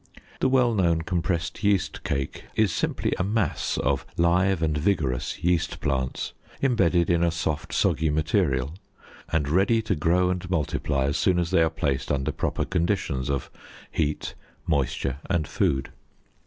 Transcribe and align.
The 0.39 0.49
well 0.49 0.73
known 0.73 1.03
compressed 1.03 1.63
yeast 1.63 2.03
cake 2.03 2.45
is 2.55 2.73
simply 2.73 3.13
a 3.19 3.23
mass 3.23 3.77
of 3.77 4.03
live 4.17 4.63
and 4.63 4.75
vigorous 4.75 5.43
yeast 5.43 5.79
plants, 5.79 6.33
embedded 6.59 7.07
in 7.07 7.23
a 7.23 7.29
soft, 7.29 7.71
soggy 7.71 8.09
material, 8.09 8.73
and 9.31 9.47
ready 9.47 9.79
to 9.83 9.93
grow 9.95 10.31
and 10.31 10.49
multiply 10.49 11.03
as 11.03 11.17
soon 11.17 11.37
as 11.37 11.51
they 11.51 11.61
are 11.61 11.69
placed 11.69 12.11
under 12.11 12.31
proper 12.31 12.65
conditions 12.65 13.29
of 13.29 13.51
heat, 13.91 14.33
moisture, 14.65 15.19
and 15.29 15.47
food. 15.47 15.91